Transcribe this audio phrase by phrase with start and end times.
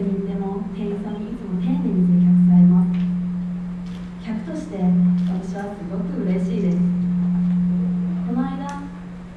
[0.00, 2.96] 店に行っても店員さんにいつも丁寧に接客されます
[4.24, 4.80] 客として
[5.28, 6.78] 私はすごく嬉しいです。
[8.24, 8.80] この間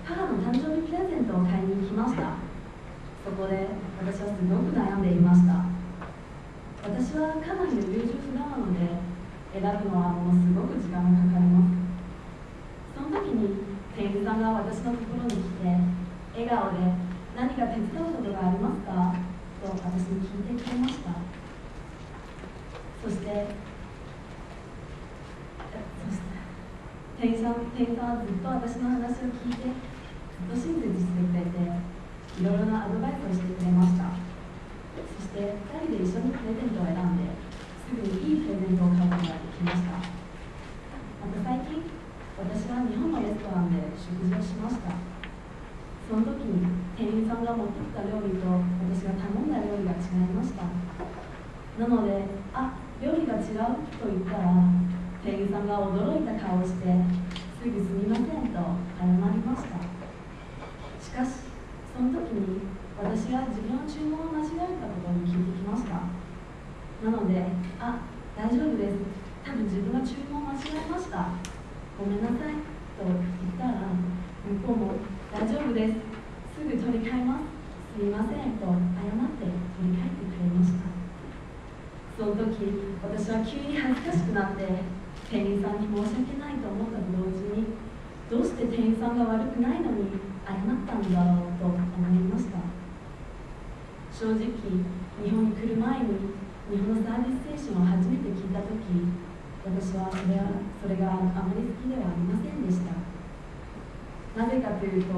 [0.07, 2.39] 母の誕生日プレゼントを買いに行きました。
[3.27, 3.67] そこで
[3.99, 5.67] 私はすごく悩んでいました。
[6.87, 8.87] 私はかなりの優柔不断なので
[9.51, 11.75] 選ぶのはものすごく時間がかかります。
[12.95, 13.67] その時に
[13.99, 15.75] 店員さんが私のところに来て
[16.39, 16.87] 笑顔で
[17.35, 19.11] 「何か手伝うことがありますか?」
[19.63, 21.11] と私に聞いてくれました
[23.01, 23.47] そして
[26.05, 26.19] そし
[27.19, 27.33] て
[27.73, 34.13] 店員さんはずっと私の話を聞いてずっと親切にしてくれていろいろなアドバイスをしてくれました。
[34.93, 39.97] そして2人で一緒にプレゼントを選んですぐにいいプレゼントを買うことができました。
[39.97, 41.81] また最近
[42.37, 44.93] 私は日本のレストランで食事をしました。
[46.05, 46.61] その時に
[46.93, 48.45] 店員さんが持ってきた料理と
[48.85, 50.61] 私が頼んだ料理が違いました。
[51.81, 54.61] なので「あ料理が違う」と言ったら
[55.25, 56.85] 店員さんが驚いた顔をして
[57.63, 58.59] すぐ「すみません」と
[58.99, 59.79] 謝りました。
[60.99, 61.47] しかし
[61.95, 62.59] その時に
[62.99, 66.11] 私が自分の注文を間違えたことに気づきました。
[67.07, 67.47] なので
[67.79, 68.03] 「あ
[68.35, 68.99] 大丈夫です。
[69.47, 71.39] 多分自分が注文を間違えました。
[71.95, 72.59] ごめんなさい」
[72.99, 73.95] と言ったら
[74.43, 74.99] 向こうも
[75.31, 75.95] 「大丈夫です。
[76.59, 77.47] すぐ取り替えます。
[77.95, 80.83] すみません」と謝って取り替えてくれました。
[82.19, 84.67] その時私は急に恥ずかしくなって
[85.29, 87.75] 店員さんに申し訳ないと思ったと同時に
[88.29, 92.59] どうして店員さんが悪くないのに謝ったんだろうと思いました。
[94.13, 96.37] 正直日本に来る前に
[96.69, 98.77] 日本のサービス精神を初めて聞いた時
[99.65, 102.93] 私はそれはそれがあまり好きではありませんでした。
[104.37, 105.13] なぜかというと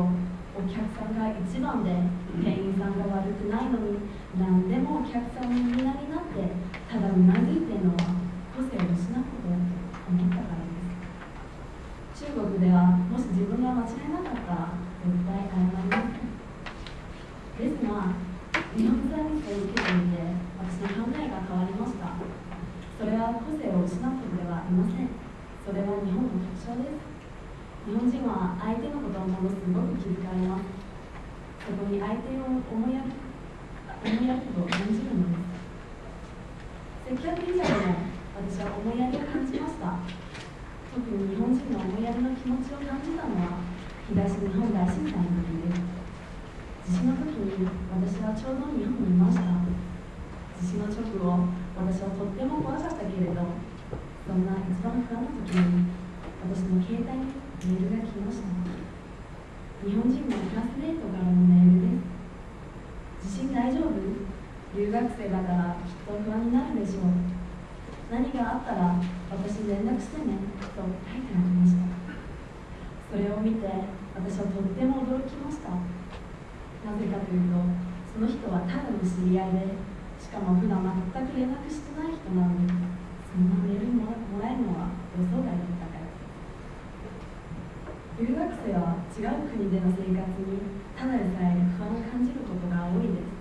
[0.56, 1.92] お客さんが一番で
[2.40, 4.00] 店員さんが悪くないのに
[4.40, 6.52] 何でもお客さんのみんなになって
[6.88, 8.15] ただうなずいてるのは
[12.56, 16.32] 国ではもし自分が間違いなかったら絶対謝りません
[17.60, 18.16] ですが
[18.80, 20.24] 日本サービスを受けてみて
[20.56, 22.16] 私の考えが変わりました。
[22.96, 25.12] それは個性を失うことではありません
[25.68, 27.04] それは日本の特徴です。
[27.84, 30.72] 日本人は相手のことをものすごく気遣います。
[31.60, 35.44] そこに相手を思いやる思いやると感じるので
[37.04, 37.20] す。
[37.20, 38.00] 接客以上でも
[38.40, 40.00] 私は思いやりを感じました
[40.96, 43.60] 特に日本人の思いやりの気持ちを感じたのは
[44.08, 45.76] 東日本大震災の時で。
[45.76, 49.44] す地震の時に私はちょうど日本にいました。
[50.56, 53.44] 地震の直後私はとっても怖かったけれど
[54.24, 55.92] そんな一番不安な時に
[56.46, 58.48] 私の携帯にメールが来ました。
[59.84, 63.92] 日本人のクラスメートからのメールです地震大丈夫？
[64.78, 67.04] 留学生だからきっと不安になるでしょう。
[68.12, 69.02] 何があったら
[69.32, 71.95] 私に連絡してねと書いてありました。
[73.66, 75.74] て私はとっても驚きました。
[75.74, 77.58] なぜかというと
[78.14, 79.74] その人はただの知り合いで
[80.22, 86.06] しかも普段全く連絡してない人なのにそんなメールもらえるのは予想外だったから。
[88.16, 90.62] 留学生は違う国での生活に
[90.96, 93.36] ただでさえ不安を感じることが多いです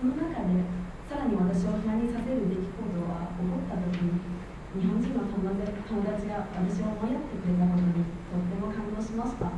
[0.00, 0.64] その中で
[1.04, 4.24] さらに私を不安にさせる出来事は起こった時に
[4.72, 5.52] 日本人の友
[5.98, 9.50] 友達が私を思いやってくれたことにとっても感動しました。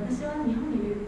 [0.00, 1.04] 私は日本にいる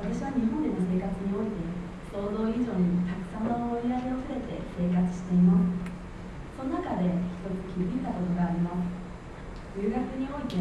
[0.00, 1.60] 私は日本での生活において
[2.08, 5.92] 想像以上にたくさんの思いやりを触れて生活しています。
[6.56, 8.88] その中で一つ気づいたことがあります。
[9.76, 10.56] 留学において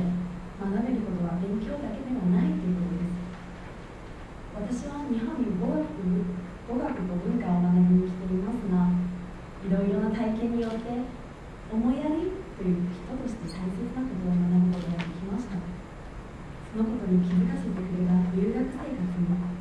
[0.60, 3.00] 学べることは勉強だけではないというこ
[4.60, 4.92] とです。
[4.92, 5.88] 私は日本に語学
[6.68, 8.92] 語学と文化を学びに来ていますが
[9.64, 11.08] いろいろな体験によって
[11.72, 15.54] 思いやりという人として大切なことを学ぶことができました。
[16.74, 19.59] そのことに気づかせてくれた留学生活も